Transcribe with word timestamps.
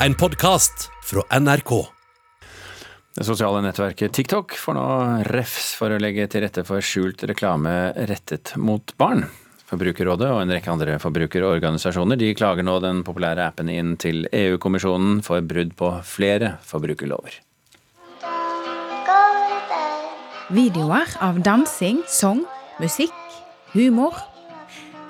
en 0.00 0.14
podkast 0.14 0.90
fra 1.02 1.38
NRK. 1.40 1.86
Det 3.16 3.24
sosiale 3.24 3.62
nettverket 3.64 4.12
TikTok 4.12 4.52
får 4.60 4.76
nå 4.76 4.88
refs 5.32 5.70
for 5.78 5.94
å 5.94 6.00
legge 6.00 6.26
til 6.28 6.44
rette 6.44 6.66
for 6.68 6.84
skjult 6.84 7.24
reklame 7.30 7.72
rettet 8.10 8.52
mot 8.60 8.92
barn. 9.00 9.24
Forbrukerrådet 9.66 10.28
og 10.34 10.42
en 10.42 10.52
rekke 10.52 10.70
andre 10.70 10.98
forbrukerorganisasjoner 11.02 12.20
de 12.20 12.34
klager 12.38 12.66
nå 12.66 12.76
den 12.84 13.02
populære 13.06 13.48
appen 13.48 13.72
inn 13.72 13.96
til 13.98 14.28
EU-kommisjonen 14.30 15.24
for 15.26 15.42
brudd 15.42 15.72
på 15.80 15.90
flere 16.06 16.58
forbrukerlover. 16.68 17.40
Videoer 20.54 21.16
av 21.24 21.40
dansing, 21.42 22.04
sang, 22.06 22.44
musikk, 22.78 23.16
humor 23.72 24.20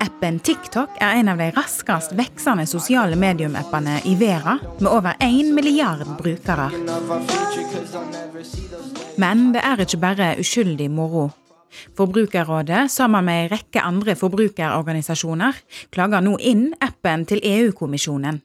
Appen 0.01 0.39
TikTok 0.41 0.99
er 1.01 1.21
en 1.21 1.31
av 1.33 1.41
de 1.41 1.49
raskest 1.57 2.13
veksende 2.19 2.67
sosiale 2.69 3.17
medium-appene 3.19 4.01
i 4.09 4.15
verden, 4.21 4.61
med 4.81 4.91
over 4.91 5.17
1 5.25 5.53
milliard 5.57 6.05
brukere. 6.19 6.69
Men 9.17 9.51
det 9.55 9.63
er 9.65 9.85
ikke 9.85 10.01
bare 10.03 10.35
uskyldig 10.43 10.91
moro. 10.93 11.31
Forbrukerrådet, 11.97 12.91
sammen 12.93 13.25
med 13.25 13.45
en 13.45 13.55
rekke 13.57 13.85
andre 13.85 14.17
forbrukerorganisasjoner, 14.17 15.57
klager 15.93 16.25
nå 16.25 16.37
inn 16.41 16.69
appen 16.81 17.27
til 17.29 17.43
EU-kommisjonen. 17.45 18.43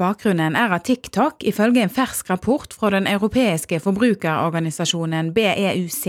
Bakgrunnen 0.00 0.54
er 0.56 0.72
at 0.72 0.86
TikTok, 0.88 1.42
ifølge 1.44 1.82
en 1.84 1.92
fersk 1.92 2.30
rapport 2.32 2.72
fra 2.72 2.88
den 2.94 3.04
europeiske 3.10 3.82
forbrukerorganisasjonen 3.84 5.28
BEUC, 5.36 6.06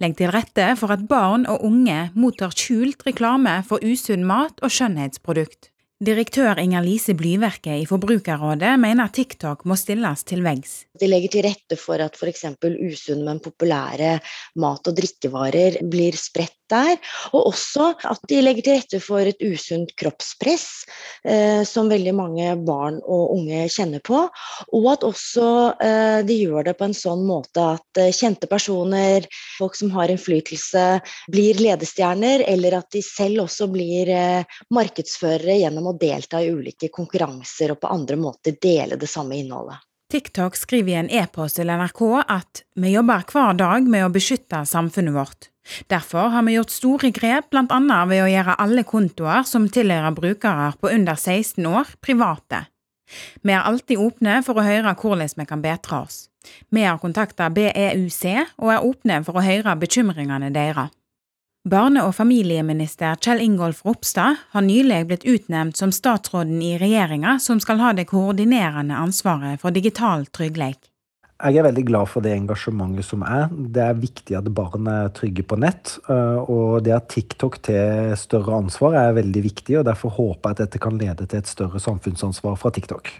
legger 0.00 0.16
til 0.22 0.32
rette 0.32 0.70
for 0.80 0.94
at 0.94 1.04
barn 1.10 1.44
og 1.44 1.66
unge 1.68 1.98
mottar 2.16 2.56
skjult 2.56 3.04
reklame 3.04 3.58
for 3.68 3.84
usunn 3.84 4.24
mat 4.24 4.64
og 4.64 4.72
skjønnhetsprodukt. 4.72 5.68
Direktør 5.96 6.58
Inger-Lise 6.60 7.14
Blyverke 7.16 7.72
i 7.80 7.86
Forbrukerrådet 7.88 8.74
mener 8.80 9.08
TikTok 9.08 9.62
må 9.64 9.78
stilles 9.80 10.24
til 10.28 10.42
veggs. 10.44 10.74
De 11.00 11.08
legger 11.08 11.32
til 11.32 11.46
rette 11.46 11.78
for 11.80 12.00
at 12.04 12.16
f.eks. 12.16 12.42
usunne, 12.60 13.24
men 13.24 13.40
populære 13.40 14.18
mat- 14.60 14.90
og 14.92 14.96
drikkevarer 14.96 15.78
blir 15.88 16.16
spredt 16.20 16.65
der. 16.72 16.96
Og 17.32 17.52
også 17.52 17.92
at 18.08 18.22
de 18.30 18.40
legger 18.42 18.66
til 18.66 18.78
rette 18.78 19.00
for 19.02 19.26
et 19.26 19.40
usunt 19.44 19.92
kroppspress, 19.98 20.66
eh, 21.24 21.62
som 21.68 21.90
veldig 21.92 22.14
mange 22.16 22.50
barn 22.66 22.98
og 23.04 23.34
unge 23.36 23.66
kjenner 23.72 24.02
på. 24.04 24.24
Og 24.76 24.88
at 24.92 25.06
også 25.06 25.48
eh, 25.82 26.20
de 26.26 26.38
gjør 26.42 26.70
det 26.70 26.76
på 26.78 26.88
en 26.88 26.96
sånn 26.96 27.24
måte 27.28 27.64
at 27.76 28.02
eh, 28.02 28.12
kjente 28.14 28.50
personer, 28.50 29.26
folk 29.58 29.76
som 29.78 29.92
har 29.96 30.12
innflytelse, 30.12 30.86
blir 31.32 31.62
ledestjerner, 31.62 32.44
eller 32.46 32.80
at 32.80 32.90
de 32.94 33.02
selv 33.04 33.46
også 33.46 33.70
blir 33.72 34.12
eh, 34.12 34.60
markedsførere 34.74 35.60
gjennom 35.62 35.92
å 35.92 35.98
delta 36.00 36.42
i 36.42 36.52
ulike 36.52 36.90
konkurranser 36.92 37.74
og 37.74 37.82
på 37.82 37.92
andre 37.92 38.18
måter 38.20 38.56
dele 38.62 38.98
det 39.00 39.10
samme 39.10 39.38
innholdet. 39.38 39.82
TikTok 40.12 40.54
skriver 40.54 40.92
i 40.92 40.98
en 41.00 41.08
e-post 41.10 41.58
til 41.58 41.66
NRK 41.66 42.02
at 42.30 42.62
vi 42.78 42.92
jobber 42.92 43.24
hver 43.26 43.56
dag 43.58 43.88
med 43.90 44.06
å 44.06 44.12
beskytte 44.14 44.62
samfunnet 44.68 45.16
vårt. 45.16 45.48
Derfor 45.90 46.30
har 46.34 46.42
vi 46.46 46.56
gjort 46.56 46.74
store 46.74 47.10
grep, 47.10 47.50
bl.a. 47.50 47.98
ved 48.06 48.22
å 48.22 48.30
gjøre 48.30 48.56
alle 48.62 48.84
kontoer 48.86 49.46
som 49.48 49.68
tilhører 49.68 50.14
brukere 50.14 50.72
på 50.80 50.92
under 50.92 51.14
16 51.18 51.66
år, 51.66 51.94
private. 52.00 52.66
Vi 53.42 53.54
er 53.54 53.66
alltid 53.66 54.00
åpne 54.02 54.40
for 54.46 54.58
å 54.58 54.66
høre 54.66 54.94
hvordan 54.98 55.38
vi 55.38 55.46
kan 55.46 55.62
bedre 55.62 56.02
oss. 56.06 56.26
Vi 56.70 56.82
har 56.82 56.98
kontakta 57.02 57.48
BEUC 57.50 58.22
og 58.62 58.70
er 58.70 58.84
åpne 58.86 59.22
for 59.26 59.38
å 59.38 59.44
høre 59.46 59.76
bekymringene 59.78 60.52
deres. 60.54 60.94
Barne- 61.66 62.04
og 62.06 62.14
familieminister 62.14 63.18
Kjell 63.18 63.40
Ingolf 63.42 63.80
Ropstad 63.82 64.36
har 64.52 64.62
nylig 64.62 65.00
blitt 65.08 65.24
utnevnt 65.26 65.76
som 65.76 65.90
statsråden 65.90 66.60
i 66.62 66.76
regjeringa 66.78 67.40
som 67.42 67.58
skal 67.58 67.82
ha 67.82 67.90
det 67.92 68.06
koordinerende 68.06 68.94
ansvaret 68.94 69.58
for 69.58 69.74
digital 69.74 70.28
trygghet. 70.30 70.78
Jeg 71.36 71.58
er 71.60 71.66
veldig 71.66 71.82
glad 71.84 72.08
for 72.08 72.24
det 72.24 72.32
engasjementet 72.32 73.04
som 73.04 73.20
er. 73.26 73.50
Det 73.52 73.82
er 73.84 73.98
viktig 74.00 74.38
at 74.38 74.46
barn 74.56 74.88
er 74.88 75.10
trygge 75.16 75.44
på 75.44 75.58
nett. 75.60 75.98
Eh, 76.08 76.38
og 76.48 76.80
det 76.86 76.94
at 76.96 77.10
TikTok 77.12 77.58
til 77.66 78.14
større 78.16 78.56
ansvar 78.56 78.96
er 79.02 79.18
veldig 79.18 79.42
viktig, 79.44 79.76
og 79.80 79.84
derfor 79.88 80.14
håper 80.16 80.48
jeg 80.48 80.56
at 80.56 80.62
dette 80.64 80.80
kan 80.80 80.96
lede 80.96 81.28
til 81.28 81.42
et 81.42 81.50
større 81.50 81.82
samfunnsansvar 81.82 82.56
fra 82.60 82.72
TikTok. 82.72 83.12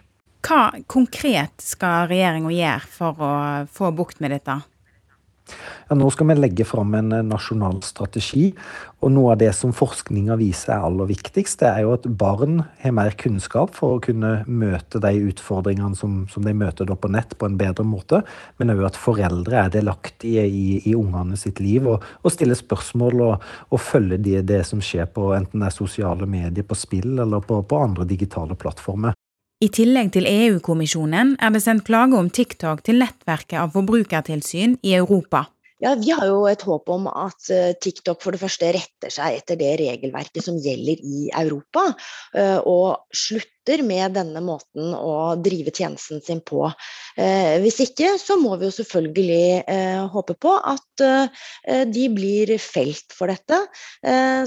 Hva 0.46 0.62
konkret 0.88 1.60
skal 1.60 2.08
regjeringa 2.08 2.54
gjøre 2.54 2.90
for 2.96 3.20
å 3.20 3.34
få 3.76 3.92
bukt 3.98 4.24
med 4.24 4.32
dette? 4.32 4.60
Ja, 5.86 5.94
nå 5.94 6.08
skal 6.10 6.26
vi 6.26 6.34
legge 6.34 6.64
fram 6.66 6.96
en 6.98 7.12
eh, 7.14 7.22
nasjonal 7.22 7.76
strategi. 7.86 8.48
og 9.06 9.12
Noe 9.14 9.36
av 9.36 9.38
det 9.38 9.52
som 9.54 9.70
forskninga 9.70 10.34
viser 10.40 10.72
er 10.74 10.86
aller 10.88 11.06
viktigst, 11.06 11.60
det 11.60 11.68
er 11.68 11.84
jo 11.84 11.92
at 11.94 12.08
barn 12.10 12.64
har 12.82 12.94
mer 12.96 13.14
kunnskap 13.14 13.70
for 13.76 13.94
å 13.94 14.02
kunne 14.02 14.40
møte 14.50 14.98
de 15.04 15.12
utfordringene 15.28 15.94
som, 15.94 16.24
som 16.32 16.42
de 16.42 16.56
møter 16.58 16.90
på 16.90 17.12
nett, 17.14 17.38
på 17.38 17.46
en 17.46 17.60
bedre 17.60 17.86
måte. 17.86 18.24
Men 18.58 18.74
òg 18.74 18.82
at 18.88 18.98
foreldre 18.98 19.62
er 19.62 19.72
delaktige 19.78 20.42
i, 20.50 20.80
i 20.82 20.98
ungene 20.98 21.38
sitt 21.38 21.62
liv 21.62 21.86
og, 21.86 22.02
og 22.26 22.34
stiller 22.34 22.58
spørsmål 22.58 23.22
og, 23.30 23.48
og 23.70 23.84
følger 23.86 24.18
det, 24.18 24.42
det, 24.50 24.64
som 24.66 24.82
skjer 24.82 25.06
på 25.06 25.30
enten 25.38 25.62
det 25.62 25.70
er 25.70 25.78
sosiale 25.78 26.26
medier, 26.26 26.66
på 26.66 26.74
spill 26.74 27.14
eller 27.14 27.46
på, 27.46 27.62
på 27.62 27.84
andre 27.86 28.10
digitale 28.10 28.58
plattformer. 28.58 29.14
I 29.62 29.70
tillegg 29.70 30.10
til 30.12 30.26
EU-kommisjonen 30.28 31.36
er 31.38 31.54
det 31.54 31.62
sendt 31.62 31.86
klage 31.86 32.18
om 32.18 32.26
TikTok 32.28 32.82
til 32.84 32.98
nettverket 33.00 33.62
av 33.62 33.70
forbrukertilsyn 33.78 34.80
i 34.82 34.98
Europa. 34.98 35.46
Ja, 35.78 35.94
Vi 35.94 36.10
har 36.10 36.24
jo 36.24 36.46
et 36.48 36.62
håp 36.64 36.88
om 36.88 37.04
at 37.10 37.50
eh, 37.52 37.74
TikTok 37.76 38.22
for 38.24 38.32
det 38.32 38.40
første 38.40 38.70
retter 38.72 39.12
seg 39.12 39.42
etter 39.42 39.58
det 39.60 39.74
regelverket 39.82 40.46
som 40.46 40.56
gjelder 40.56 41.02
i 41.04 41.26
Europa, 41.36 41.90
eh, 42.32 42.56
og 42.64 43.12
slutter 43.12 43.82
med 43.84 44.14
denne 44.16 44.40
måten 44.40 44.94
å 44.96 45.34
drive 45.36 45.74
tjenesten 45.76 46.22
sin 46.24 46.40
på. 46.40 46.62
Eh, 47.20 47.58
hvis 47.60 47.82
ikke, 47.84 48.14
så 48.22 48.38
må 48.40 48.56
vi 48.56 48.70
jo 48.70 48.76
selvfølgelig 48.78 50.08
håpe 50.12 50.36
på 50.40 50.54
at 50.56 51.02
de 51.92 52.04
blir 52.12 52.52
felt 52.62 53.12
for 53.16 53.30
dette, 53.30 53.58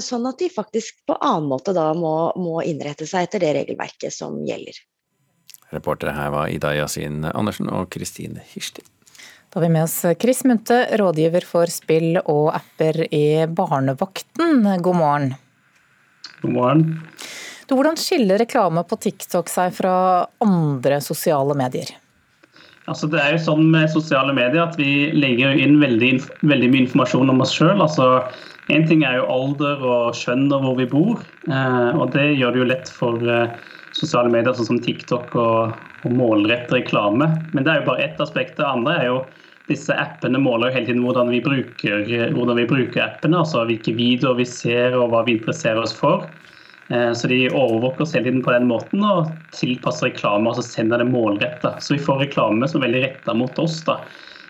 sånn 0.02 0.26
at 0.28 0.40
de 0.40 0.48
faktisk 0.50 1.02
på 1.06 1.16
annen 1.18 1.50
måte 1.50 1.74
da 1.76 1.90
må, 1.94 2.14
må 2.40 2.60
innrette 2.66 3.06
seg 3.08 3.28
etter 3.28 3.44
det 3.44 3.52
regelverket 3.58 4.14
som 4.14 4.40
gjelder. 4.48 4.78
Reportere 5.74 6.14
her 6.16 6.32
var 6.34 6.50
Ida 6.50 6.72
Yasin 6.78 7.22
Andersen 7.30 7.70
og 7.70 7.90
Kristine 7.94 8.42
Hirsti. 8.54 8.82
Da 9.50 9.58
har 9.58 9.66
vi 9.66 9.72
med 9.74 9.82
oss 9.82 10.04
Chris 10.22 10.44
Munthe, 10.46 10.76
rådgiver 10.94 11.42
for 11.42 11.66
spill 11.66 12.20
og 12.20 12.52
apper 12.54 13.00
i 13.10 13.48
Barnevakten. 13.50 14.62
God 14.78 14.96
morgen. 14.96 15.32
God 16.42 16.52
morgen. 16.54 16.84
Du, 17.66 17.74
hvordan 17.74 17.98
skiller 17.98 18.38
reklame 18.38 18.84
på 18.86 18.98
TikTok 19.02 19.50
seg 19.50 19.74
fra 19.74 19.94
andre 20.46 21.00
sosiale 21.02 21.56
medier? 21.58 21.90
Altså, 22.86 23.10
det 23.10 23.18
er 23.18 23.34
jo 23.34 23.42
sånn 23.48 23.66
med 23.74 23.90
sosiale 23.90 24.36
medier 24.38 24.62
at 24.68 24.78
vi 24.78 25.10
legger 25.18 25.58
inn 25.58 25.80
veldig, 25.82 26.12
veldig 26.46 26.70
mye 26.70 26.84
informasjon 26.86 27.34
om 27.34 27.42
oss 27.42 27.56
sjøl. 27.58 27.82
Altså, 27.82 28.22
Én 28.70 28.86
ting 28.86 29.02
er 29.02 29.18
jo 29.18 29.26
alder 29.34 29.82
og 29.82 30.14
skjønn 30.14 30.46
og 30.54 30.62
hvor 30.62 30.76
vi 30.78 30.86
bor, 30.86 31.22
eh, 31.50 31.90
og 31.98 32.12
det 32.14 32.36
gjør 32.38 32.54
det 32.54 32.60
jo 32.60 32.66
lett 32.70 32.90
for 32.94 33.24
eh, 33.26 33.54
sosiale 33.98 34.30
medier 34.30 34.54
sånn 34.54 34.68
som 34.68 34.82
TikTok 34.84 35.34
og, 35.34 35.80
og 36.04 36.16
målrette 36.16 36.74
reklame. 36.78 37.28
Men 37.52 37.66
det 37.66 37.72
er 37.72 37.82
jo 37.82 37.90
bare 37.92 38.04
ett 38.06 38.20
aspekt. 38.22 38.56
Det 38.58 38.66
andre 38.66 38.96
er 38.98 39.08
jo 39.10 39.20
disse 39.70 39.94
appene 39.94 40.40
måler 40.42 40.70
jo 40.70 40.78
hele 40.78 40.88
tiden 40.88 41.04
hvordan 41.04 41.30
vi 41.30 41.42
bruker, 41.44 42.06
hvordan 42.34 42.58
vi 42.58 42.68
bruker 42.70 43.04
appene. 43.04 43.42
Altså 43.42 43.64
hvilke 43.68 43.94
videoer 43.96 44.40
vi 44.40 44.48
ser 44.48 44.96
og 44.98 45.12
hva 45.12 45.24
vi 45.26 45.36
interesserer 45.38 45.82
oss 45.84 45.94
for. 45.96 46.26
Eh, 46.90 47.12
så 47.12 47.30
de 47.30 47.44
overvåker 47.50 48.02
oss 48.02 48.16
hele 48.16 48.26
tiden 48.26 48.42
på 48.42 48.54
den 48.54 48.66
måten 48.70 49.04
og 49.06 49.30
tilpasser 49.54 50.10
reklame. 50.10 50.50
altså 50.50 50.66
sender 50.66 50.98
det 50.98 51.10
målretta. 51.12 51.76
Så 51.78 51.94
vi 51.94 52.02
får 52.02 52.24
reklame 52.24 52.68
som 52.68 52.82
er 52.82 52.88
veldig 52.88 53.04
retta 53.06 53.36
mot 53.36 53.62
oss. 53.62 53.78
da. 53.86 54.00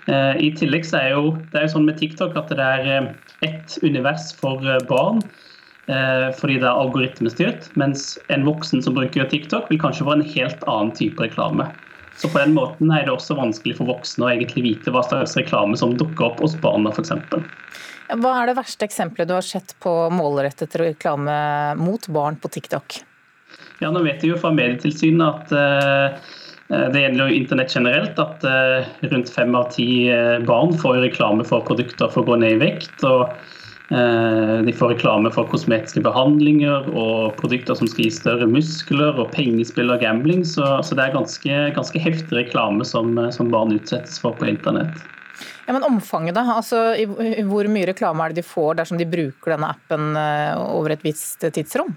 Eh, 0.09 0.41
I 0.41 0.51
tillegg 0.57 0.89
så 0.89 1.03
er 1.03 1.13
jo, 1.19 1.37
det 1.53 1.61
er 1.61 1.69
jo 1.69 1.75
sånn 1.77 1.89
med 1.91 2.01
TikTok 2.01 2.39
at 2.41 2.49
det 2.49 2.65
er 2.65 2.91
eh, 2.97 3.13
ett 3.45 3.77
univers 3.85 4.33
for 4.41 4.65
barn. 4.89 5.21
Eh, 5.89 6.29
fordi 6.37 6.59
det 6.61 6.69
er 6.69 6.81
algoritmestyrt. 6.83 7.71
Mens 7.81 8.15
en 8.29 8.45
voksen 8.47 8.83
som 8.85 8.97
bruker 8.97 9.29
TikTok, 9.31 9.71
vil 9.71 9.81
kanskje 9.81 10.07
få 10.07 10.19
en 10.19 10.27
helt 10.35 10.67
annen 10.69 10.93
type 10.97 11.23
reklame. 11.23 11.71
Så 12.21 12.29
på 12.29 12.41
den 12.43 12.53
måten 12.55 12.91
er 12.93 13.07
det 13.07 13.15
også 13.15 13.39
vanskelig 13.39 13.79
for 13.79 13.89
voksne 13.89 14.27
å 14.27 14.33
egentlig 14.33 14.65
vite 14.67 14.93
hva 14.93 15.03
slags 15.07 15.37
reklame 15.39 15.79
som 15.81 15.97
dukker 15.97 16.27
opp 16.27 16.43
hos 16.45 16.57
barna 16.61 16.93
f.eks. 16.93 17.15
Hva 18.11 18.33
er 18.41 18.51
det 18.51 18.59
verste 18.59 18.85
eksempelet 18.85 19.31
du 19.31 19.37
har 19.37 19.47
sett 19.47 19.73
på 19.81 19.93
målrettet 20.13 20.75
reklame 20.77 21.39
mot 21.81 22.11
barn 22.13 22.37
på 22.43 22.51
TikTok? 22.53 22.99
Ja, 23.81 23.89
nå 23.89 24.03
vet 24.05 24.21
vi 24.21 24.35
jo 24.35 24.39
fra 24.39 24.51
Medietilsynet 24.53 25.49
at 25.49 25.55
uh, 25.55 26.35
det 26.93 27.07
gjelder 27.07 27.31
jo 27.31 27.39
internett 27.39 27.73
generelt, 27.75 28.19
at 28.21 28.45
rundt 29.11 29.31
fem 29.33 29.57
av 29.59 29.73
ti 29.75 29.89
barn 30.47 30.77
får 30.79 31.01
reklame 31.07 31.47
for 31.47 31.65
produkter 31.67 32.13
for 32.13 32.23
å 32.23 32.29
gå 32.29 32.37
ned 32.45 32.59
i 32.59 32.61
vekt. 32.61 33.01
og 33.09 33.33
Eh, 33.33 33.60
de 33.91 34.73
får 34.79 34.93
reklame 34.93 35.33
for 35.35 35.49
kosmetiske 35.51 36.03
behandlinger 36.05 36.87
og 36.95 37.33
produkter 37.41 37.75
som 37.75 37.89
skal 37.91 38.07
gi 38.07 38.13
større 38.15 38.47
muskler, 38.47 39.17
og 39.19 39.33
pengespill 39.35 39.91
og 39.91 39.99
gambling. 40.05 40.45
Så, 40.47 40.63
så 40.87 40.95
det 40.95 41.09
er 41.09 41.17
ganske, 41.17 41.57
ganske 41.75 42.03
heftig 42.03 42.39
reklame 42.39 42.87
som, 42.87 43.19
som, 43.35 43.51
barn 43.51 43.75
utsettes 43.75 44.21
for 44.23 44.39
på 44.39 44.47
internett. 44.47 45.03
Ja, 45.67 45.75
Men 45.75 45.87
omfanget, 45.87 46.37
da? 46.39 46.47
Altså, 46.55 46.85
hvor 47.51 47.67
mye 47.71 47.91
reklame 47.91 48.25
er 48.25 48.31
det 48.31 48.45
de 48.45 48.47
får 48.47 48.79
dersom 48.79 49.01
de 49.01 49.11
bruker 49.11 49.57
denne 49.57 49.75
appen 49.75 50.15
eh, 50.19 50.55
over 50.71 50.95
et 50.95 51.05
visst 51.07 51.43
tidsrom? 51.51 51.91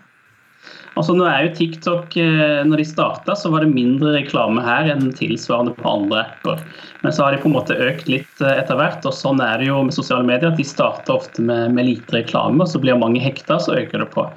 Altså 0.93 1.15
nå 1.17 1.25
er 1.25 1.47
jo 1.47 1.53
TikTok, 1.57 2.15
eh, 2.21 2.59
når 2.69 2.83
de 2.83 2.85
starta, 2.85 3.33
så 3.37 3.49
var 3.49 3.63
det 3.63 3.73
mindre 3.73 4.11
reklame 4.13 4.61
her 4.61 4.91
enn 4.93 5.09
tilsvarende 5.17 5.73
på 5.79 5.89
andre 5.89 6.21
apper. 6.27 6.61
Men 7.01 7.15
så 7.15 7.25
har 7.25 7.33
de 7.33 7.41
på 7.41 7.49
en 7.49 7.55
måte 7.55 7.77
økt 7.81 8.11
litt 8.11 8.43
eh, 8.43 8.59
etter 8.59 8.77
hvert. 8.77 9.01
og 9.09 9.15
Sånn 9.17 9.41
er 9.41 9.57
det 9.57 9.71
jo 9.71 9.81
med 9.87 9.95
sosiale 9.97 10.27
medier. 10.27 10.51
at 10.51 10.61
De 10.61 10.67
starter 10.67 11.15
ofte 11.15 11.41
med, 11.41 11.73
med 11.73 11.89
lite 11.89 12.19
reklame, 12.19 12.61
og 12.61 12.69
så 12.69 12.81
blir 12.83 12.99
mange 13.01 13.23
hekta, 13.23 13.57
så 13.57 13.79
øker 13.79 14.05
det 14.05 14.11
på. 14.13 14.27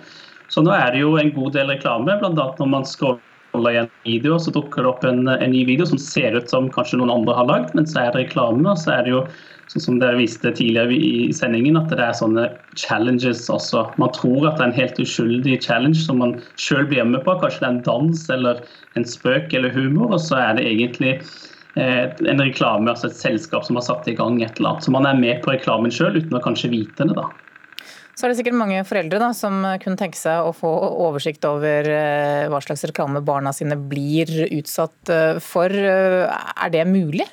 Så 0.48 0.64
nå 0.64 0.72
er 0.72 0.94
det 0.94 1.02
jo 1.02 1.16
en 1.20 1.32
god 1.36 1.52
del 1.58 1.74
reklame, 1.74 2.16
bl.a. 2.22 2.32
når 2.32 2.70
man 2.72 2.88
scroller 2.88 3.72
igjen 3.74 3.90
en 3.90 4.06
video, 4.06 4.38
så 4.40 4.54
dukker 4.54 4.86
det 4.86 4.92
opp 4.94 5.04
en, 5.04 5.26
en, 5.28 5.52
ny 5.52 5.64
video 5.68 5.88
som 5.88 6.00
ser 6.00 6.38
ut 6.38 6.48
som 6.48 6.70
kanskje 6.72 7.02
noen 7.02 7.12
andre 7.18 7.36
har 7.36 7.50
lagd, 7.50 7.76
men 7.76 7.88
så 7.88 8.06
er 8.06 8.14
det 8.14 8.26
reklame. 8.26 8.64
og 8.64 8.80
så 8.80 8.96
er 8.96 9.04
det 9.04 9.12
jo 9.12 9.26
sånn 9.70 9.82
som 9.82 9.98
dere 10.00 10.18
viste 10.20 10.52
tidligere 10.54 10.94
i 10.94 11.32
sendingen, 11.34 11.78
at 11.78 11.90
det 11.90 12.02
er 12.02 12.14
sånne 12.16 12.46
challenges 12.78 13.46
også. 13.52 13.84
Man 14.00 14.12
tror 14.14 14.48
at 14.48 14.58
det 14.58 14.66
er 14.66 14.70
en 14.70 14.78
helt 14.78 15.00
uskyldig 15.02 15.58
challenge 15.64 15.98
som 16.04 16.20
man 16.22 16.36
sjøl 16.60 16.86
blir 16.90 17.06
med 17.08 17.24
på. 17.26 17.34
Kanskje 17.42 17.62
det 17.62 17.68
er 17.68 17.74
en 17.74 17.82
dans 17.88 18.28
eller 18.36 18.62
en 18.98 19.08
spøk 19.08 19.56
eller 19.56 19.74
humor, 19.74 20.14
og 20.14 20.22
så 20.22 20.38
er 20.42 20.58
det 20.58 20.68
egentlig 20.68 21.16
eh, 21.16 22.04
en 22.06 22.44
reklame, 22.44 22.92
altså 22.92 23.10
et 23.10 23.18
selskap 23.18 23.66
som 23.66 23.80
har 23.80 23.86
satt 23.88 24.06
i 24.10 24.14
gang 24.18 24.38
et 24.42 24.60
eller 24.60 24.76
annet. 24.76 24.86
Så 24.86 24.94
man 24.94 25.08
er 25.08 25.18
med 25.18 25.42
på 25.42 25.54
reklamen 25.56 25.94
sjøl 25.94 26.20
uten 26.20 26.38
å 26.38 26.44
kanskje 26.44 26.72
vite 26.74 27.08
det, 27.08 27.18
da. 27.18 27.26
Så 28.16 28.24
er 28.24 28.32
det 28.32 28.38
sikkert 28.38 28.56
mange 28.56 28.80
foreldre 28.88 29.18
da, 29.20 29.26
som 29.36 29.58
kunne 29.82 30.00
tenke 30.00 30.16
seg 30.16 30.46
å 30.46 30.54
få 30.56 30.70
oversikt 31.04 31.44
over 31.44 31.90
eh, 31.90 32.46
hva 32.48 32.62
slags 32.64 32.86
reklame 32.88 33.20
barna 33.20 33.52
sine 33.52 33.76
blir 33.76 34.30
utsatt 34.46 35.12
eh, 35.12 35.42
for. 35.42 35.74
Er 35.74 36.72
det 36.72 36.86
mulig? 36.88 37.26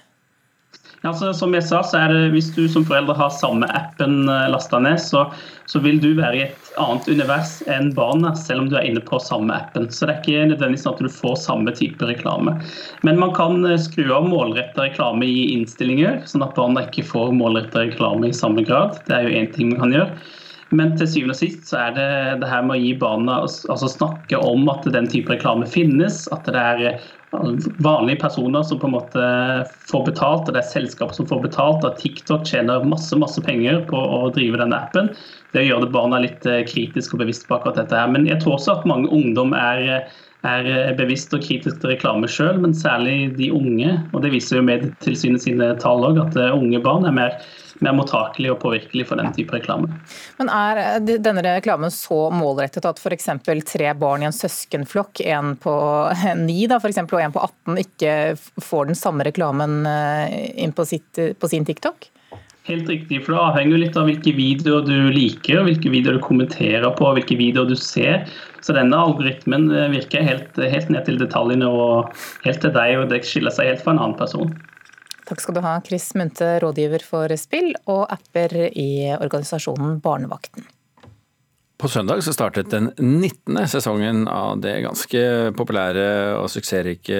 Altså, 1.04 1.34
som 1.36 1.52
jeg 1.52 1.66
sa, 1.68 1.82
så 1.84 1.98
er 2.00 2.14
det 2.14 2.30
Hvis 2.32 2.50
du 2.56 2.62
som 2.72 2.86
forelder 2.88 3.18
har 3.20 3.32
samme 3.36 3.68
appen 3.76 4.30
eh, 4.32 4.46
lasta 4.52 4.80
ned, 4.80 5.02
så, 5.04 5.26
så, 5.68 5.82
vil 5.84 6.00
du 6.00 6.14
være 6.16 6.38
i 6.38 6.44
et 6.46 6.70
annet 6.80 7.10
univers 7.12 7.58
enn 7.68 7.92
barna, 7.98 8.32
selv 8.40 8.64
om 8.64 8.70
du 8.72 8.78
er 8.80 8.88
inne 8.88 9.04
på 9.04 9.20
samme 9.20 9.52
appen. 9.52 9.90
Så 9.92 10.08
det 10.08 10.14
er 10.14 10.22
ikke 10.22 10.46
nødvendigvis 10.54 10.86
sånn 10.88 10.96
at 10.96 11.04
du 11.04 11.12
får 11.12 11.36
samme 11.44 11.74
type 11.76 12.08
reklame. 12.08 12.56
Men 13.04 13.20
man 13.20 13.36
kan 13.36 13.60
eh, 13.68 13.76
skru 13.82 14.08
av 14.16 14.30
målretta 14.32 14.88
reklame 14.88 15.28
i 15.28 15.50
innstillinger, 15.58 16.22
sånn 16.30 16.48
at 16.48 16.56
barna 16.56 16.86
ikke 16.88 17.04
får 17.12 17.36
målretta 17.36 17.84
reklame 17.84 18.32
i 18.32 18.40
samme 18.40 18.64
grad. 18.64 19.02
Det 19.10 19.18
er 19.18 19.28
jo 19.28 19.36
én 19.44 19.52
ting 19.52 19.74
man 19.76 19.84
kan 19.84 19.98
gjøre. 19.98 20.40
Men 20.74 20.96
til 20.98 21.10
syvende 21.10 21.36
og 21.36 21.40
sist 21.40 21.68
så 21.70 21.80
er 21.88 21.98
det 21.98 22.12
det 22.42 22.50
her 22.50 22.64
med 22.66 22.80
å 22.80 22.82
gi 22.82 22.94
barna 22.98 23.42
altså 23.46 23.90
snakke 23.92 24.40
om 24.42 24.66
at 24.74 24.88
den 24.96 25.10
type 25.12 25.30
reklame 25.30 25.68
finnes. 25.70 26.24
At 26.34 26.50
det 26.50 26.58
er 26.58 27.02
vanlige 27.78 28.22
personer 28.22 28.64
som 28.64 28.80
på 28.80 28.88
en 28.90 28.96
måte 28.96 29.28
får 29.90 30.06
betalt, 30.10 30.48
og 30.48 30.54
det 30.54 30.62
er 30.64 30.72
selskaper 30.72 31.16
som 31.18 31.30
får 31.30 31.44
betalt. 31.46 31.86
At 31.86 32.02
TikTok 32.02 32.46
tjener 32.50 32.86
masse 32.88 33.18
masse 33.22 33.42
penger 33.46 33.84
på 33.90 33.98
å 33.98 34.30
drive 34.36 34.62
denne 34.62 34.82
appen. 34.82 35.12
Det 35.54 35.66
gjør 35.66 35.86
det 35.86 35.94
barna 35.94 36.22
litt 36.24 36.46
eh, 36.50 36.64
kritiske 36.70 37.18
og 37.18 37.24
bevisst 37.26 37.48
på 37.50 37.58
akkurat 37.58 37.82
dette. 37.82 37.98
her. 37.98 38.12
Men 38.14 38.30
jeg 38.30 38.42
tror 38.44 38.58
også 38.58 38.80
at 38.80 38.88
mange 38.90 39.12
ungdom 39.14 39.54
er, 39.58 40.08
er 40.50 40.72
bevisst 40.98 41.34
og 41.38 41.46
kritisk 41.46 41.82
til 41.82 41.94
reklame 41.94 42.30
sjøl, 42.30 42.62
men 42.64 42.74
særlig 42.78 43.36
de 43.38 43.52
unge. 43.54 43.98
Og 44.14 44.26
det 44.26 44.34
viser 44.34 44.60
jo 44.60 44.68
Medtilsynet 44.70 45.46
sine 45.46 45.74
tall 45.84 46.06
òg, 46.10 46.22
at 46.26 46.40
eh, 46.40 46.54
unge 46.54 46.82
barn 46.86 47.10
er 47.10 47.22
mer 47.22 47.38
mer 47.82 47.96
mottakelig 47.98 48.52
og 48.54 48.60
påvirkelig 48.64 49.08
for 49.10 49.20
den 49.20 49.34
type 49.36 49.56
reklame. 49.56 49.90
Men 50.40 50.52
Er 50.54 50.82
eh, 50.84 51.18
denne 51.24 51.44
reklamen 51.46 51.94
så 51.94 52.28
målrettet 52.34 52.86
at 52.90 53.02
f.eks. 53.02 53.30
tre 53.70 53.94
barn 53.98 54.24
i 54.24 54.30
en 54.30 54.36
søskenflokk, 54.36 55.24
en 55.26 55.56
på 55.58 55.76
9 56.46 56.58
da, 56.72 56.80
for 56.80 56.92
eksempel, 56.94 57.20
og 57.20 57.28
en 57.28 57.36
på 57.36 57.46
18, 57.46 57.84
ikke 57.86 58.16
får 58.64 58.92
den 58.92 59.00
samme 59.00 59.28
reklamen 59.28 59.84
eh, 59.90 60.52
inn 60.64 60.76
på, 60.76 60.86
sitt, 60.86 61.18
på 61.40 61.52
sin 61.52 61.66
TikTok? 61.66 62.10
Helt 62.64 62.88
riktig, 62.88 63.20
for 63.26 63.36
Det 63.36 63.42
avhenger 63.44 63.82
litt 63.82 63.98
av 64.00 64.08
hvilke 64.08 64.32
videoer 64.38 64.86
du 64.88 65.10
liker, 65.12 65.66
hvilke 65.68 65.90
videoer 65.92 66.16
du 66.16 66.24
kommenterer 66.24 66.94
på, 66.96 67.10
hvilke 67.18 67.36
videoer 67.36 67.68
du 67.68 67.76
ser. 67.76 68.24
Så 68.64 68.76
denne 68.78 68.96
algoritmen 68.96 69.68
eh, 69.68 69.90
virker 69.92 70.24
helt, 70.24 70.56
helt 70.56 70.94
ned 70.94 71.04
til 71.10 71.20
detaljene 71.20 71.68
og 71.68 72.14
helt 72.46 72.64
til 72.64 72.72
deg, 72.72 73.02
og 73.02 73.10
det 73.12 73.26
skiller 73.28 73.52
seg 73.52 73.74
helt 73.74 73.84
fra 73.84 73.98
en 73.98 74.00
annen 74.06 74.16
person. 74.20 74.54
Takk 75.28 75.42
skal 75.44 75.56
du 75.56 75.64
ha, 75.64 75.78
Chris 75.86 76.12
Munthe, 76.20 76.58
rådgiver 76.64 77.04
for 77.08 77.32
spill 77.40 77.72
og 77.88 78.06
apper 78.12 78.58
i 78.70 78.90
organisasjonen 79.16 80.00
Barnevakten. 80.04 80.68
På 81.84 81.90
søndag 81.92 82.22
så 82.24 82.32
startet 82.32 82.70
den 82.72 82.86
19. 82.96 83.58
sesongen 83.68 84.22
av 84.32 84.62
det 84.64 84.78
ganske 84.86 85.24
populære 85.58 86.06
og 86.38 86.46
suksessrike 86.54 87.18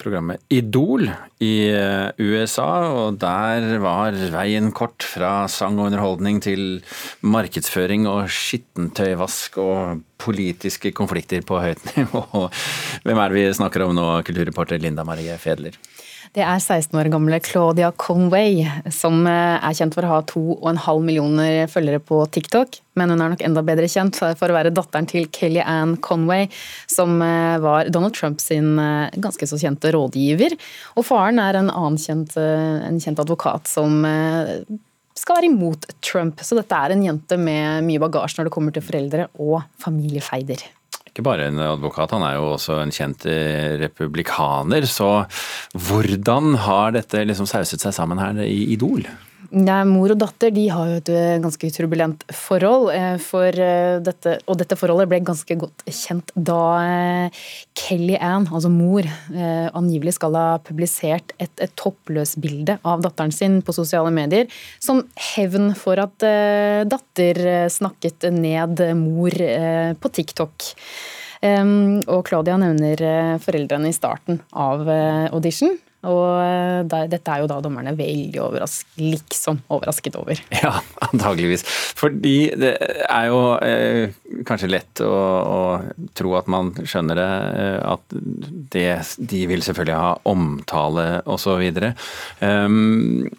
programmet 0.00 0.42
Idol 0.50 1.06
i 1.38 1.52
eh, 1.70 2.08
USA, 2.18 2.66
og 2.88 3.20
der 3.22 3.76
var 3.84 4.18
veien 4.34 4.72
kort 4.74 5.06
fra 5.06 5.44
sang 5.46 5.78
og 5.78 5.92
underholdning 5.92 6.42
til 6.42 6.80
markedsføring 7.22 8.08
og 8.10 8.26
skittentøyvask 8.26 9.60
og 9.62 10.02
politiske 10.18 10.90
konflikter 10.90 11.46
på 11.46 11.62
høyt 11.62 11.86
nivå. 11.94 12.48
Hvem 13.06 13.22
er 13.22 13.30
det 13.30 13.38
vi 13.38 13.58
snakker 13.60 13.86
om 13.86 13.94
nå, 13.94 14.08
kulturreporter 14.26 14.82
Linda 14.82 15.06
Marie 15.06 15.38
Fedler? 15.38 15.78
Det 16.32 16.40
er 16.40 16.56
16 16.56 16.96
år 16.96 17.10
gamle 17.12 17.36
Claudia 17.44 17.90
Conway, 18.00 18.62
som 18.88 19.18
eh, 19.28 19.58
er 19.58 19.74
kjent 19.76 19.92
for 19.92 20.06
å 20.08 20.12
ha 20.14 20.20
2,5 20.30 21.02
millioner 21.04 21.66
følgere 21.68 22.00
på 22.00 22.22
TikTok. 22.32 22.78
Men 22.96 23.12
hun 23.12 23.20
er 23.20 23.34
nok 23.34 23.44
enda 23.44 23.60
bedre 23.68 23.84
kjent 23.92 24.16
for 24.16 24.48
å 24.48 24.56
være 24.56 24.72
datteren 24.72 25.10
til 25.10 25.28
Kelly 25.28 25.60
Ann 25.60 25.98
Conway, 26.00 26.48
som 26.88 27.20
eh, 27.20 27.58
var 27.60 27.92
Donald 27.92 28.16
Trump 28.16 28.40
sin 28.40 28.80
eh, 28.80 29.12
ganske 29.20 29.50
så 29.50 29.60
kjente 29.60 29.92
rådgiver. 29.92 30.56
Og 30.96 31.04
faren 31.04 31.42
er 31.42 31.60
en 31.60 31.68
annen 31.68 32.00
kjent, 32.00 32.32
en 32.40 33.02
kjent 33.02 33.20
advokat 33.20 33.68
som 33.68 34.00
skal 35.12 35.36
være 35.36 35.52
imot 35.52 35.84
Trump. 36.00 36.40
Så 36.40 36.56
dette 36.56 36.80
er 36.80 36.96
en 36.96 37.10
jente 37.12 37.36
med 37.36 37.84
mye 37.84 38.00
bagasje 38.00 38.40
når 38.40 38.48
det 38.48 38.56
kommer 38.56 38.72
til 38.72 38.88
foreldre 38.88 39.28
og 39.36 39.60
familiefeider 39.84 40.64
ikke 41.12 41.24
bare 41.26 41.50
en 41.50 41.60
advokat, 41.60 42.14
han 42.16 42.24
er 42.24 42.38
jo 42.38 42.54
også 42.54 42.78
en 42.80 42.92
kjent 42.94 43.26
eh, 43.28 43.76
republikaner. 43.82 44.86
Så 44.88 45.10
hvordan 45.76 46.56
har 46.64 46.96
dette 46.96 47.20
liksom 47.28 47.48
sauset 47.50 47.84
seg 47.84 47.92
sammen 47.92 48.22
her 48.22 48.40
i 48.46 48.72
Idol? 48.72 49.04
Ja, 49.52 49.82
mor 49.84 50.14
og 50.14 50.16
datter 50.16 50.48
de 50.48 50.62
har 50.72 50.88
jo 50.88 51.00
et 51.02 51.08
eh, 51.12 51.40
ganske 51.42 51.68
turbulent 51.74 52.22
forhold. 52.32 52.88
Eh, 52.96 53.18
for 53.20 53.52
dette, 53.52 54.38
og 54.48 54.56
dette 54.56 54.78
forholdet 54.80 55.10
ble 55.10 55.18
ganske 55.28 55.56
godt 55.60 55.84
kjent 55.92 56.32
da 56.32 57.28
Kelly 57.76 58.16
Ann, 58.16 58.46
altså 58.48 58.70
mor, 58.72 59.06
angivelig 59.76 60.16
skal 60.16 60.36
ha 60.38 60.46
publisert 60.64 61.34
et, 61.36 61.52
et 61.60 61.74
toppløsbilde 61.76 62.78
av 62.88 63.04
datteren 63.04 63.34
sin 63.34 63.60
på 63.64 63.74
sosiale 63.76 64.12
medier 64.14 64.48
som 64.80 65.02
hevn 65.34 65.72
for 65.78 66.00
at 66.00 66.24
datter 66.88 67.42
snakket 67.72 68.28
ned 68.32 68.82
mor 68.98 69.36
på 70.00 70.12
TikTok. 70.18 70.68
Og 71.42 72.20
Claudia 72.28 72.58
nevner 72.60 73.38
foreldrene 73.42 73.92
i 73.92 73.96
starten 73.96 74.40
av 74.52 74.86
audition. 75.32 75.76
Og 76.10 76.24
eh, 76.42 76.80
der, 76.90 77.06
dette 77.12 77.30
er 77.30 77.42
jo 77.42 77.48
da 77.50 77.60
dommerne 77.62 77.92
veldig 77.94 78.40
overrasket, 78.42 78.96
liksom 78.98 79.60
overrasket 79.70 80.18
over. 80.18 80.40
Ja, 80.62 80.74
antageligvis. 81.06 81.64
Fordi 81.98 82.36
det 82.58 82.72
er 83.06 83.28
jo 83.30 83.40
eh, 83.62 84.16
kanskje 84.48 84.72
lett 84.72 85.02
å, 85.06 85.12
å, 85.12 85.60
tro 86.18 86.34
at 86.38 86.50
man 86.50 86.72
skjønner 86.82 87.18
det, 87.18 87.30
eh, 87.62 87.78
at 87.92 88.18
det, 88.74 88.90
de 89.18 89.46
vil 89.50 89.62
selvfølgelig 89.62 90.02
ha 90.02 90.12
omtale 90.32 91.06
osv. 91.30 91.62
Um, 92.42 93.30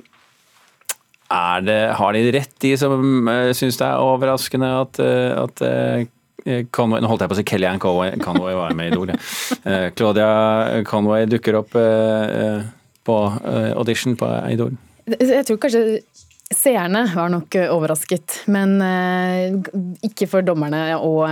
er 1.34 1.64
det, 1.66 1.80
har 2.00 2.16
de 2.16 2.26
rett, 2.36 2.56
de 2.62 2.76
som 2.80 3.28
uh, 3.28 3.52
syns 3.58 3.80
det 3.80 3.88
er 3.90 4.08
overraskende 4.08 4.70
at, 4.84 5.00
at 5.04 5.64
Eh, 5.74 6.08
Conway, 6.44 7.00
nå 7.00 7.08
holdt 7.08 7.24
jeg 7.24 7.32
på 7.32 7.38
å 7.38 7.40
si 7.40 7.46
Kellyanne 7.48 7.80
Conway, 7.82 8.18
Conway 8.24 8.58
var 8.58 8.76
med 8.76 8.92
i 8.92 8.94
Idol. 8.94 9.14
Ja. 9.64 9.90
Claudia 9.96 10.84
Conway 10.88 11.28
dukker 11.32 11.62
opp 11.62 11.78
eh, 11.80 12.66
på 13.08 13.18
eh, 13.48 13.72
audition 13.78 14.18
på 14.20 14.30
Idol. 14.52 14.76
Jeg 15.08 15.44
tror 15.48 15.60
kanskje 15.64 16.02
seerne 16.54 17.06
var 17.16 17.32
nok 17.34 17.56
overrasket, 17.72 18.44
men 18.54 18.76
ikke 20.06 20.28
for 20.30 20.46
dommerne 20.46 20.84
og, 21.00 21.24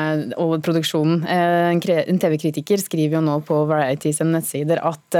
og 0.41 0.55
produksjonen. 0.65 1.21
En 1.29 2.21
TV-kritiker 2.23 2.81
skriver 2.81 3.19
jo 3.19 3.21
nå 3.27 3.35
på 3.45 3.59
Variety 3.69 4.15
sine 4.17 4.39
nettsider 4.39 4.81
at 4.81 5.19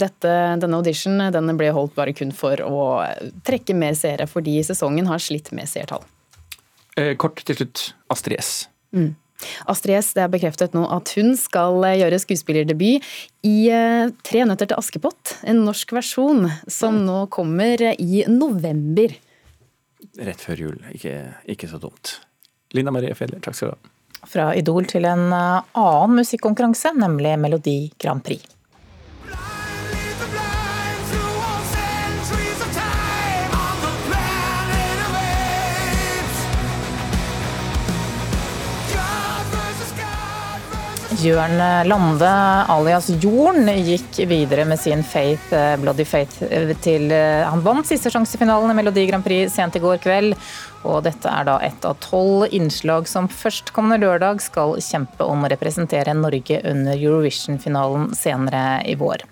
dette, 0.00 0.32
denne 0.62 0.80
auditionen 0.80 1.34
denne 1.34 1.56
ble 1.58 1.68
holdt 1.76 1.92
bare 1.98 2.14
kun 2.16 2.32
for 2.34 2.62
å 2.64 2.86
trekke 3.46 3.76
mer 3.76 3.98
seere, 3.98 4.24
fordi 4.30 4.56
sesongen 4.64 5.10
har 5.10 5.20
slitt 5.20 5.52
med 5.52 5.68
seertall. 5.68 6.06
Kort 7.20 7.44
til 7.44 7.60
slutt, 7.60 7.90
Astrid 8.16 8.40
S. 8.40 8.54
Mm. 8.94 9.14
Astrid 9.68 9.98
S 9.98 10.14
det 10.16 10.24
er 10.24 10.32
bekreftet 10.32 10.76
nå 10.76 10.86
at 10.92 11.12
hun 11.18 11.34
skal 11.38 11.82
eh, 11.84 11.98
gjøre 12.00 12.20
skuespillerdebut 12.22 13.10
i 13.46 13.56
eh, 13.72 14.12
Tre 14.26 14.46
nøtter 14.48 14.70
til 14.70 14.80
Askepott, 14.80 15.36
en 15.44 15.64
norsk 15.66 15.92
versjon 15.96 16.48
som 16.70 17.02
nå 17.04 17.24
kommer 17.32 17.82
i 17.92 18.24
november. 18.30 19.12
Rett 20.16 20.40
før 20.40 20.62
jul, 20.66 20.80
ikke, 20.96 21.18
ikke 21.52 21.68
så 21.68 21.80
dumt. 21.82 22.16
Linda 22.76 22.94
Marie 22.94 23.14
Feller, 23.16 23.40
takk 23.44 23.58
skal 23.58 23.74
du 23.74 23.76
ha. 23.76 23.92
Fra 24.26 24.50
Idol 24.58 24.88
til 24.90 25.06
en 25.06 25.28
eh, 25.30 25.72
annen 25.78 26.20
musikkonkurranse, 26.22 26.96
nemlig 26.96 27.36
Melodi 27.42 27.78
Grand 28.00 28.24
Prix. 28.24 28.55
Jørn 41.16 41.56
Lande 41.88 42.30
alias 42.68 43.06
Jorn 43.22 43.70
gikk 43.86 44.18
videre 44.28 44.66
med 44.68 44.76
sin 44.80 45.00
Faith, 45.06 45.48
eh, 45.54 45.76
Bloody 45.80 46.04
Faith 46.04 46.42
eh, 46.44 46.72
til 46.84 47.08
eh, 47.14 47.44
Han 47.48 47.62
vant 47.64 47.88
siste 47.88 48.12
sjansefinalen 48.12 48.72
i 48.72 48.76
Melodi 48.76 49.06
Grand 49.08 49.24
Prix 49.24 49.54
sent 49.56 49.78
i 49.78 49.82
går 49.82 49.96
kveld. 50.04 50.36
Og 50.84 51.00
dette 51.06 51.32
er 51.32 51.48
da 51.48 51.56
ett 51.64 51.88
av 51.88 51.96
tolv 52.04 52.52
innslag 52.52 53.08
som 53.08 53.30
førstkommende 53.32 54.00
lørdag 54.04 54.44
skal 54.44 54.76
kjempe 54.84 55.24
om 55.24 55.46
å 55.46 55.50
representere 55.52 56.14
Norge 56.14 56.60
under 56.68 56.96
Eurovision-finalen 56.98 58.10
senere 58.16 58.82
i 58.84 58.96
vår. 59.00 59.24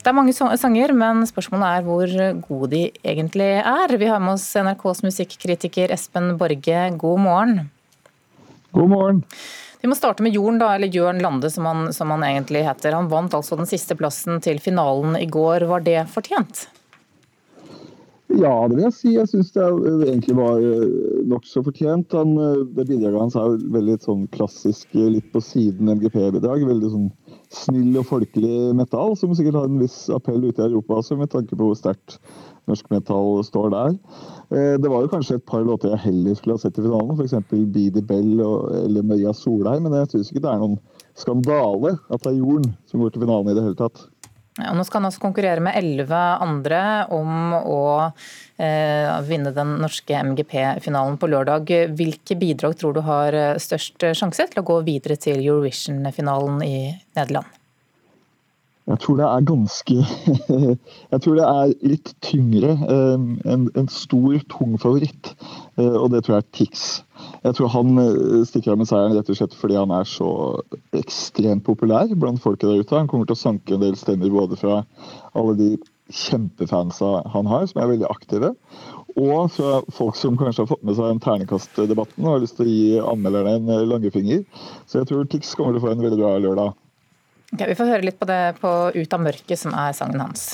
Det 0.00 0.08
er 0.08 0.16
mange 0.16 0.32
sanger, 0.32 0.94
men 0.96 1.26
spørsmålet 1.28 1.68
er 1.68 1.88
hvor 1.88 2.20
gode 2.48 2.72
de 2.72 2.84
egentlig 3.04 3.52
er. 3.60 3.98
Vi 4.00 4.08
har 4.08 4.22
med 4.22 4.38
oss 4.38 4.48
NRKs 4.56 5.04
musikkritiker 5.04 5.92
Espen 5.92 6.38
Borge, 6.40 6.86
god 6.96 7.26
morgen. 7.26 7.66
God 8.78 8.90
morgen. 8.90 9.22
Vi 9.80 9.88
må 9.90 9.94
starte 9.98 10.22
med 10.22 10.34
Jorden, 10.36 10.58
da, 10.62 10.68
eller 10.74 10.86
Jørn 10.86 11.18
Lande, 11.22 11.50
som 11.50 11.66
han, 11.66 11.92
som 11.92 12.10
han 12.14 12.22
egentlig 12.22 12.62
heter. 12.62 12.94
Han 12.94 13.08
vant 13.10 13.34
altså 13.34 13.56
den 13.58 13.66
siste 13.66 13.96
plassen 13.98 14.38
til 14.42 14.60
finalen 14.62 15.16
i 15.18 15.26
går. 15.26 15.66
Var 15.66 15.82
det 15.86 16.04
fortjent? 16.12 16.68
Ja, 18.28 18.52
det 18.68 18.76
vil 18.76 18.84
jeg 18.84 18.94
si. 18.94 19.10
Jeg 19.16 19.30
syns 19.32 19.50
det 19.56 19.64
egentlig 19.64 20.36
var 20.38 20.62
eh, 20.62 20.86
nokså 21.26 21.64
fortjent. 21.66 22.14
Han, 22.14 22.36
eh, 22.38 22.62
det 22.76 22.86
bidraget 22.92 23.18
hans 23.24 23.38
er 23.40 23.58
veldig 23.78 23.98
sånn 24.04 24.26
klassisk, 24.34 24.86
eh, 24.94 25.10
litt 25.16 25.26
på 25.32 25.42
siden 25.42 25.90
MGP-bidrag. 25.96 26.66
Veldig 26.68 26.92
sånn 26.92 27.08
snill 27.54 27.96
og 28.00 28.06
folkelig 28.08 28.74
metall, 28.76 29.14
som 29.16 29.32
sikkert 29.36 29.56
har 29.60 29.68
en 29.68 29.80
viss 29.80 30.06
appell 30.12 30.42
ute 30.44 30.60
i 30.60 30.66
Europa 30.68 30.98
også, 31.00 31.16
med 31.20 31.30
tanke 31.32 31.56
på 31.56 31.70
hvor 31.70 31.78
sterkt 31.78 32.18
norsk 32.68 32.90
metall 32.92 33.40
står 33.46 33.70
der. 33.72 33.96
Eh, 34.52 34.74
det 34.80 34.90
var 34.92 35.04
jo 35.04 35.12
kanskje 35.12 35.38
et 35.38 35.46
par 35.48 35.64
låter 35.64 35.94
jeg 35.94 36.04
heller 36.04 36.36
skulle 36.36 36.58
ha 36.58 36.62
sett 36.62 36.78
i 36.78 36.84
finalen, 36.84 37.16
f.eks. 37.16 37.36
the 37.94 38.04
Bell 38.04 38.44
og, 38.44 38.68
eller 38.82 39.06
Maria 39.06 39.32
Solheim, 39.32 39.86
men 39.86 39.96
jeg 40.02 40.12
syns 40.12 40.32
ikke 40.32 40.44
det 40.44 40.52
er 40.52 40.62
noen 40.64 40.78
skandale 41.18 41.96
at 42.12 42.22
det 42.22 42.34
er 42.34 42.40
Jorden 42.42 42.72
som 42.86 43.02
går 43.02 43.14
til 43.14 43.24
finalen 43.24 43.52
i 43.52 43.56
det 43.56 43.64
hele 43.64 43.80
tatt. 43.80 44.04
Ja, 44.58 44.72
nå 44.74 44.82
skal 44.86 45.00
han 45.00 45.08
altså 45.08 45.22
konkurrere 45.22 45.62
med 45.62 45.76
elleve 45.78 46.18
andre 46.42 46.80
om 47.14 47.52
å 47.58 47.82
eh, 48.06 49.12
vinne 49.28 49.52
den 49.54 49.76
norske 49.82 50.18
MGP-finalen 50.30 51.18
på 51.20 51.30
lørdag. 51.30 51.70
Hvilke 51.98 52.38
bidrag 52.40 52.74
tror 52.80 52.96
du 52.96 53.04
har 53.06 53.38
størst 53.62 54.10
sjanse 54.18 54.48
til 54.50 54.64
å 54.64 54.66
gå 54.66 54.80
videre 54.88 55.18
til 55.20 55.44
Eurovision-finalen 55.44 56.58
i 56.66 56.74
Nederland? 57.14 57.54
Jeg 58.88 59.02
tror 59.02 59.18
det 59.18 59.26
er 59.28 59.48
ganske 59.48 59.96
Jeg 61.12 61.20
tror 61.24 61.34
det 61.36 61.48
er 61.48 61.72
litt 61.90 62.12
tyngre. 62.24 62.72
Eh, 62.88 63.26
en, 63.52 63.66
en 63.76 63.90
stor, 63.92 64.38
tung 64.52 64.78
favoritt, 64.80 65.34
eh, 65.76 65.92
og 65.92 66.10
det 66.14 66.24
tror 66.24 66.38
jeg 66.38 66.46
er 66.46 66.54
Tix. 66.56 66.86
Jeg 67.44 67.56
tror 67.58 67.70
han 67.72 68.00
eh, 68.02 68.40
stikker 68.48 68.74
av 68.74 68.80
med 68.80 68.90
seieren 68.90 69.14
rett 69.16 69.30
og 69.30 69.38
slett 69.38 69.54
fordi 69.58 69.78
han 69.78 69.92
er 69.94 70.08
så 70.08 70.30
ekstremt 70.96 71.66
populær 71.66 72.10
blant 72.14 72.42
folket 72.42 72.68
der 72.68 72.82
ute. 72.82 72.96
Han 72.96 73.10
kommer 73.10 73.28
til 73.28 73.38
å 73.38 73.42
sanke 73.42 73.76
en 73.76 73.84
del 73.84 73.96
stemmer 73.98 74.32
både 74.34 74.58
fra 74.60 74.82
alle 75.38 75.54
de 75.58 75.70
kjempefansa 76.08 77.22
han 77.34 77.48
har, 77.50 77.66
som 77.68 77.82
er 77.82 77.90
veldig 77.92 78.08
aktive, 78.08 78.52
og 79.18 79.50
fra 79.52 79.80
folk 79.92 80.16
som 80.16 80.38
kanskje 80.40 80.64
har 80.64 80.70
fått 80.70 80.84
med 80.88 80.96
seg 80.96 81.12
en 81.12 81.22
ternekastdebatten 81.22 82.24
og 82.24 82.32
har 82.32 82.44
lyst 82.44 82.56
til 82.56 82.64
å 82.68 82.72
gi 82.72 83.00
anmelderne 83.12 83.56
en 83.58 83.88
langefinger. 83.92 84.44
Så 84.88 85.02
jeg 85.02 85.10
tror 85.10 85.28
Tix 85.28 85.52
kommer 85.58 85.76
til 85.76 85.82
å 85.82 85.86
få 85.88 85.92
en 85.92 86.04
veldig 86.06 86.20
bra 86.20 86.36
lørdag. 86.40 86.76
Okay, 87.52 87.70
vi 87.70 87.78
får 87.78 87.92
høre 87.92 88.08
litt 88.08 88.20
på 88.20 88.28
det 88.28 88.42
på 88.60 88.72
Ut 88.96 89.16
av 89.16 89.24
mørket, 89.24 89.56
som 89.60 89.76
er 89.76 89.96
sangen 89.96 90.24
hans. 90.24 90.50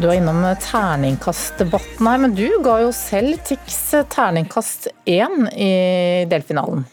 Du 0.00 0.06
er 0.08 0.16
innom 0.16 0.40
terningkastdebatten 0.56 2.06
her, 2.08 2.20
men 2.22 2.32
du 2.32 2.46
ga 2.64 2.78
jo 2.80 2.92
selv 2.96 3.36
Tix 3.44 3.74
terningkast 4.08 4.88
én 5.04 5.44
i 5.52 6.24
delfinalen. 6.30 6.86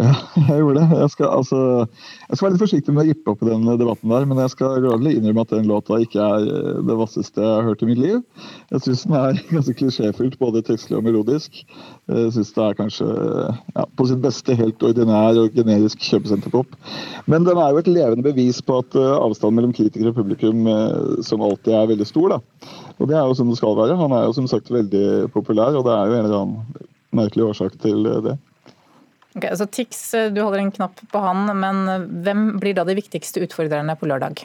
Ja, 0.00 0.12
jeg 0.48 0.62
gjorde 0.62 0.80
det. 0.80 0.98
Jeg 1.02 1.12
skal, 1.12 1.28
altså, 1.28 1.58
jeg 1.84 2.38
skal, 2.38 2.44
være 2.46 2.54
litt 2.54 2.62
forsiktig 2.62 2.92
med 2.94 3.02
å 3.02 3.10
rippe 3.10 3.32
opp 3.34 3.42
i 3.44 3.48
den 3.50 3.66
debatten 3.68 4.12
der, 4.12 4.26
men 4.28 4.40
jeg 4.40 4.52
skal 4.54 4.80
gladelig 4.80 5.18
innrømme 5.18 5.44
at 5.44 5.52
den 5.52 5.68
låta 5.68 5.98
ikke 6.00 6.24
er 6.24 6.46
eh, 6.48 6.78
det 6.88 6.96
vasseste 6.96 7.42
jeg 7.44 7.56
har 7.58 7.66
hørt 7.68 7.84
i 7.84 7.88
mitt 7.90 8.00
liv. 8.00 8.22
Jeg 8.72 8.84
syns 8.86 9.04
den 9.04 9.18
er 9.18 9.40
ganske 9.52 9.76
klisjéfylt, 9.76 10.38
både 10.40 10.64
tekstlig 10.64 10.96
og 10.96 11.04
melodisk. 11.08 11.60
Jeg 12.08 12.34
syns 12.36 12.52
det 12.56 12.64
er 12.64 12.78
kanskje 12.80 13.08
ja, 13.10 13.86
på 13.98 14.08
sitt 14.08 14.24
beste 14.24 14.56
helt 14.56 14.86
ordinær 14.88 15.42
og 15.42 15.56
generisk 15.58 16.04
kjøpesenterpop. 16.08 16.78
Men 17.30 17.48
den 17.48 17.60
er 17.60 17.74
jo 17.74 17.82
et 17.84 17.92
levende 17.92 18.24
bevis 18.24 18.62
på 18.64 18.80
at 18.80 18.96
eh, 18.96 19.16
avstanden 19.20 19.60
mellom 19.60 19.76
kritiker 19.76 20.12
og 20.12 20.20
publikum 20.22 20.64
eh, 20.70 21.18
som 21.26 21.44
alltid 21.44 21.76
er 21.76 21.90
veldig 21.92 22.08
stor. 22.08 22.38
da. 22.38 22.70
Og 23.00 23.10
det 23.10 23.20
er 23.20 23.26
jo 23.28 23.36
som 23.36 23.52
det 23.52 23.60
skal 23.60 23.76
være. 23.76 24.00
Han 24.00 24.16
er 24.16 24.28
jo 24.28 24.38
som 24.38 24.48
sagt 24.48 24.72
veldig 24.72 25.28
populær, 25.34 25.76
og 25.76 25.84
det 25.84 25.92
er 25.96 26.06
jo 26.08 26.16
en 26.16 26.24
eller 26.24 26.44
annen 26.44 26.88
merkelig 27.16 27.50
årsak 27.50 27.76
til 27.82 28.06
det. 28.24 28.38
Ok, 29.38 29.46
så 29.56 29.66
Tix, 29.66 30.14
eh, 30.14 30.30
du 30.32 30.42
holder 30.42 30.58
en 30.64 30.72
knapp 30.74 31.00
på 31.12 31.20
han, 31.22 31.46
men 31.60 31.84
eh, 31.88 32.06
hvem 32.26 32.46
blir 32.62 32.74
da 32.74 32.84
de 32.86 32.96
viktigste 32.98 33.44
utfordrerne 33.46 33.94
på 33.98 34.08
lørdag? 34.10 34.42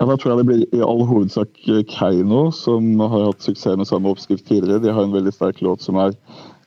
Ja, 0.00 0.06
Da 0.08 0.16
tror 0.16 0.32
jeg 0.32 0.40
det 0.40 0.48
blir 0.48 0.64
i 0.74 0.82
all 0.82 1.04
hovedsak 1.06 1.60
eh, 1.68 1.84
Keiino, 1.86 2.48
som 2.56 2.98
har 2.98 3.28
hatt 3.28 3.46
suksess 3.46 3.78
med 3.78 3.86
samme 3.86 4.10
oppskrift 4.10 4.48
tidligere. 4.48 4.82
De 4.82 4.94
har 4.96 5.06
en 5.06 5.14
veldig 5.14 5.34
sterk 5.36 5.62
låt 5.62 5.86
som 5.86 6.00
er 6.02 6.16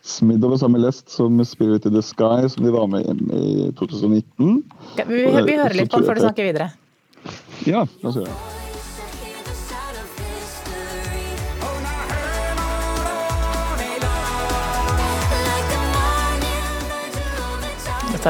smidd 0.04 0.44
over 0.44 0.60
samme 0.60 0.80
lest 0.80 1.10
som 1.10 1.40
'Spirit 1.44 1.86
in 1.86 1.94
the 1.94 2.04
Sky', 2.04 2.48
som 2.48 2.64
de 2.64 2.72
var 2.72 2.88
med 2.88 3.08
i 3.12 3.72
2019. 3.80 4.64
Okay, 4.94 5.06
vi, 5.08 5.24
vi, 5.26 5.58
hører 5.60 5.74
litt 5.74 5.92
på 5.92 6.00
den 6.00 6.08
før 6.08 6.20
du 6.20 6.28
snakker 6.28 6.52
videre. 6.52 6.72
Ja, 7.68 7.88
la 8.04 8.10
oss 8.10 8.20
gjøre 8.20 8.32
det. 8.32 8.63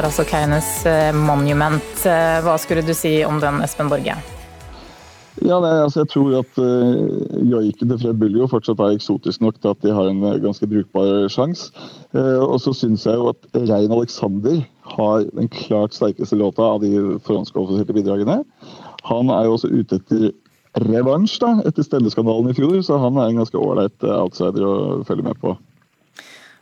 Altså 0.02 0.24
Keines 0.26 0.66
eh, 0.90 1.14
Monument. 1.14 1.92
Eh, 2.02 2.40
hva 2.42 2.56
skulle 2.58 2.82
du 2.82 2.90
si 2.98 3.20
om 3.22 3.38
den, 3.38 3.60
Espen 3.62 3.86
Borge? 3.92 4.16
Ja, 5.42 5.58
nei, 5.58 5.70
altså 5.82 6.02
Jeg 6.02 6.10
tror 6.12 6.34
at 6.40 6.58
uh, 6.62 7.44
joiken 7.50 7.90
til 7.90 7.98
Fred 8.00 8.18
Buljo 8.18 8.46
fortsatt 8.50 8.82
er 8.82 8.94
eksotisk 8.94 9.42
nok 9.42 9.60
til 9.60 9.72
at 9.72 9.82
de 9.82 9.94
har 9.94 10.10
en 10.10 10.22
ganske 10.42 10.66
brukbar 10.70 11.28
sjanse. 11.30 11.70
Uh, 12.14 12.42
og 12.42 12.58
så 12.62 12.74
syns 12.74 13.06
jeg 13.06 13.18
jo 13.18 13.30
at 13.30 13.48
Rein 13.54 13.94
Alexander 13.94 14.62
har 14.94 15.26
den 15.34 15.50
klart 15.50 15.94
sterkeste 15.94 16.38
låta 16.38 16.66
av 16.74 16.82
de 16.82 17.18
forhåndskvalifiserte 17.26 17.94
bidragene. 17.94 18.40
Han 19.10 19.30
er 19.30 19.46
jo 19.46 19.58
også 19.58 19.70
ute 19.74 20.00
etter 20.00 20.30
revansj 20.86 21.38
da, 21.42 21.52
etter 21.66 21.86
stemmeskandalen 21.86 22.50
i 22.50 22.56
fjor, 22.58 22.80
så 22.82 22.98
han 23.02 23.18
er 23.18 23.30
en 23.30 23.42
ganske 23.42 23.58
ålreit 23.58 24.06
outsider 24.10 24.66
å 24.66 24.74
følge 25.06 25.26
med 25.26 25.38
på. 25.42 25.54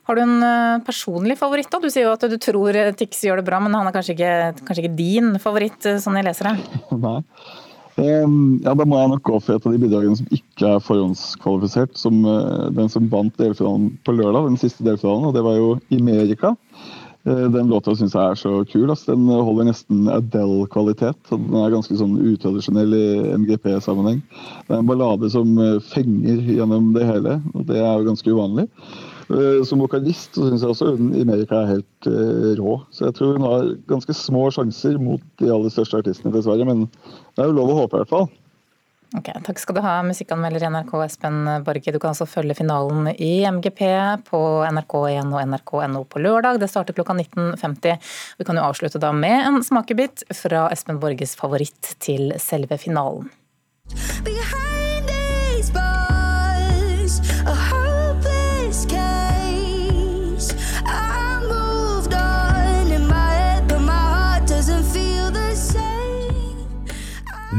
Har 0.08 0.18
du 0.18 0.22
en 0.24 0.38
eh, 0.42 0.82
personlig 0.86 1.36
favoritt? 1.38 1.70
da? 1.70 1.78
Du 1.78 1.90
sier 1.90 2.08
jo 2.08 2.14
at 2.16 2.24
du 2.26 2.38
tror 2.42 2.74
Tix 2.98 3.22
gjør 3.22 3.38
det 3.38 3.46
bra, 3.46 3.60
men 3.62 3.74
han 3.76 3.86
er 3.86 3.94
kanskje 3.94 4.16
ikke, 4.16 4.32
kanskje 4.66 4.86
ikke 4.86 4.96
din 4.98 5.36
favoritt, 5.42 5.78
eh, 5.86 6.00
sånn 6.02 6.18
jeg 6.18 6.26
leser 6.26 6.50
det? 6.50 6.80
Nei. 7.04 7.20
Um, 7.92 8.56
ja, 8.64 8.72
Da 8.72 8.86
må 8.88 8.96
jeg 8.98 9.12
nok 9.12 9.22
gå 9.28 9.38
for 9.42 9.54
et 9.54 9.66
av 9.68 9.74
de 9.74 9.78
bidragene 9.82 10.16
som 10.16 10.32
ikke 10.32 10.72
er 10.74 10.82
forhåndskvalifisert. 10.82 11.94
Som 12.00 12.24
uh, 12.26 12.72
den 12.74 12.90
som 12.90 13.06
vant 13.12 13.36
delfinalen 13.38 13.92
på 14.02 14.16
lørdag, 14.16 14.48
den 14.48 14.58
siste 14.60 14.86
delfinalen, 14.86 15.28
og 15.28 15.36
det 15.36 15.44
var 15.46 15.58
jo 15.60 15.76
Imerika. 15.94 16.54
Uh, 17.28 17.46
den 17.52 17.70
låta 17.70 17.94
syns 17.94 18.16
jeg 18.16 18.24
er 18.24 18.40
så 18.40 18.56
kul. 18.72 18.88
Altså, 18.88 19.12
den 19.12 19.28
holder 19.28 19.68
nesten 19.70 20.08
Adele-kvalitet. 20.10 21.20
Den 21.30 21.54
er 21.60 21.76
ganske 21.76 22.00
sånn 22.00 22.16
utradisjonell 22.32 22.96
i 22.96 23.06
MGP-sammenheng. 23.36 24.24
Det 24.66 24.72
er 24.72 24.80
en 24.80 24.90
ballade 24.90 25.30
som 25.30 25.54
fenger 25.92 26.42
gjennom 26.56 26.90
det 26.96 27.06
hele, 27.06 27.38
og 27.52 27.68
det 27.70 27.78
er 27.84 27.92
jo 27.92 28.08
ganske 28.08 28.34
uvanlig. 28.34 28.66
Eh, 29.32 29.64
som 29.64 29.80
vokalist 29.80 30.36
så 30.36 30.48
syns 30.48 30.64
jeg 30.64 30.74
også 30.74 30.92
hun 30.96 31.12
i 31.16 31.24
Amerika 31.24 31.62
er 31.62 31.76
helt 31.76 32.08
uh, 32.10 32.52
rå. 32.58 32.76
Så 32.92 33.06
jeg 33.08 33.16
tror 33.16 33.38
hun 33.38 33.48
har 33.48 33.72
ganske 33.88 34.16
små 34.16 34.48
sjanser 34.52 34.98
mot 35.00 35.22
de 35.40 35.50
aller 35.52 35.72
største 35.72 36.02
artistene, 36.02 36.34
dessverre. 36.34 36.66
Men 36.68 36.84
det 36.90 37.44
er 37.44 37.50
jo 37.50 37.56
lov 37.56 37.72
å 37.72 37.82
håpe, 37.82 37.96
i 37.96 38.02
hvert 38.02 38.12
fall. 38.12 38.30
Ok, 39.12 39.28
Takk 39.44 39.58
skal 39.60 39.76
du 39.76 39.82
ha, 39.84 39.98
musikkanmelder 40.08 40.64
i 40.64 40.68
NRK 40.72 40.92
Espen 41.04 41.40
Borge. 41.66 41.92
Du 41.92 41.98
kan 42.00 42.14
altså 42.14 42.24
følge 42.28 42.56
finalen 42.56 43.10
i 43.12 43.44
MGP 43.44 43.82
på 44.28 44.40
NRK1 44.72 45.34
og 45.36 45.52
nrk.no 45.52 46.04
på 46.08 46.24
lørdag. 46.24 46.62
Det 46.62 46.70
starter 46.72 46.96
klokka 46.96 47.16
19.50. 47.18 48.00
Vi 48.40 48.48
kan 48.48 48.56
jo 48.56 48.64
avslutte 48.64 49.02
da 49.02 49.12
med 49.16 49.50
en 49.50 49.60
smakebit 49.64 50.24
fra 50.42 50.64
Espen 50.72 51.00
Borges 51.02 51.36
favoritt 51.36 51.94
til 52.00 52.32
selve 52.40 52.80
finalen. 52.80 53.28
Behind 54.24 54.61